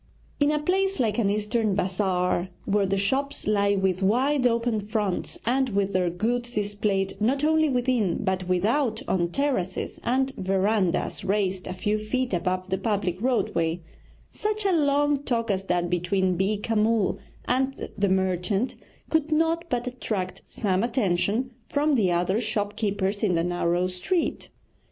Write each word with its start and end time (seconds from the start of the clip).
In 0.39 0.49
a 0.49 0.57
place 0.57 0.99
like 0.99 1.19
an 1.19 1.29
Eastern 1.29 1.75
bazaar, 1.75 2.49
where 2.65 2.87
the 2.87 2.97
shops 2.97 3.45
lie 3.45 3.75
with 3.75 4.01
wide 4.01 4.47
open 4.47 4.79
fronts, 4.79 5.39
and 5.45 5.69
with 5.69 5.93
their 5.93 6.09
goods 6.09 6.55
displayed 6.55 7.13
not 7.21 7.43
only 7.43 7.69
within 7.69 8.23
but 8.23 8.47
without 8.47 9.03
on 9.07 9.29
terraces 9.29 9.99
and 10.01 10.31
verandahs 10.39 11.23
raised 11.23 11.67
a 11.67 11.73
few 11.75 11.99
feet 11.99 12.33
above 12.33 12.71
the 12.71 12.79
public 12.79 13.21
roadway, 13.21 13.79
such 14.31 14.65
a 14.65 14.71
long 14.71 15.21
talk 15.21 15.51
as 15.51 15.65
that 15.65 15.87
between 15.87 16.35
Beeka 16.35 16.75
Mull 16.75 17.19
and 17.45 17.91
the 17.95 18.09
merchant 18.09 18.75
could 19.11 19.31
not 19.31 19.65
but 19.69 19.85
attract 19.85 20.41
some 20.45 20.81
attention 20.81 21.51
from 21.69 21.93
the 21.93 22.11
other 22.11 22.41
shop 22.41 22.75
keepers 22.75 23.21
in 23.21 23.35
the 23.35 23.43
narrow 23.43 23.85
street. 23.85 24.49